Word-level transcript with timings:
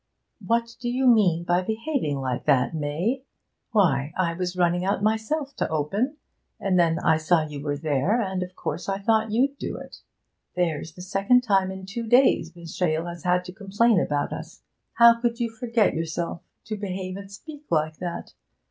'What 0.43 0.77
do 0.79 0.89
you 0.89 1.05
mean 1.05 1.43
by 1.43 1.61
behaving 1.61 2.21
like 2.21 2.45
that, 2.45 2.73
May? 2.73 3.23
Why, 3.69 4.11
I 4.17 4.33
was 4.33 4.57
running 4.57 4.83
out 4.83 5.03
myself 5.03 5.55
to 5.57 5.69
open, 5.69 6.17
and 6.59 6.79
then 6.79 6.97
I 6.97 7.17
saw 7.17 7.45
you 7.45 7.61
were 7.61 7.77
there, 7.77 8.19
and, 8.19 8.41
of 8.41 8.55
course, 8.55 8.89
I 8.89 8.97
thought 8.97 9.29
you'd 9.29 9.59
do 9.59 9.77
it. 9.77 9.97
There's 10.55 10.93
the 10.93 11.03
second 11.03 11.41
time 11.41 11.69
in 11.69 11.85
two 11.85 12.07
days 12.07 12.55
Miss 12.55 12.73
Shale 12.75 13.05
has 13.05 13.25
had 13.25 13.45
to 13.45 13.53
complain 13.53 13.99
about 13.99 14.33
us. 14.33 14.63
How 14.93 15.21
could 15.21 15.39
you 15.39 15.51
forget 15.51 15.93
yourself, 15.93 16.41
to 16.65 16.77
behave 16.77 17.15
and 17.15 17.31
speak 17.31 17.65
like 17.69 17.97
that! 17.97 18.33